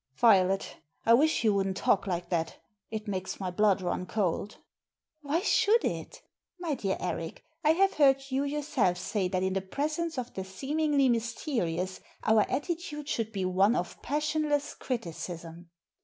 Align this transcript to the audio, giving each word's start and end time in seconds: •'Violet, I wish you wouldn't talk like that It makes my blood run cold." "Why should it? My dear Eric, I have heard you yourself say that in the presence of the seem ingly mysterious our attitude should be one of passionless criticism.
•'Violet, 0.17 0.77
I 1.05 1.13
wish 1.13 1.43
you 1.43 1.53
wouldn't 1.53 1.77
talk 1.77 2.07
like 2.07 2.29
that 2.29 2.57
It 2.89 3.07
makes 3.07 3.39
my 3.39 3.51
blood 3.51 3.83
run 3.83 4.07
cold." 4.07 4.57
"Why 5.21 5.41
should 5.41 5.85
it? 5.85 6.23
My 6.59 6.73
dear 6.73 6.97
Eric, 6.99 7.43
I 7.63 7.73
have 7.73 7.93
heard 7.93 8.19
you 8.31 8.43
yourself 8.43 8.97
say 8.97 9.27
that 9.27 9.43
in 9.43 9.53
the 9.53 9.61
presence 9.61 10.17
of 10.17 10.33
the 10.33 10.43
seem 10.43 10.79
ingly 10.79 11.07
mysterious 11.11 11.99
our 12.23 12.49
attitude 12.49 13.09
should 13.09 13.31
be 13.31 13.45
one 13.45 13.75
of 13.75 14.01
passionless 14.01 14.73
criticism. 14.73 15.69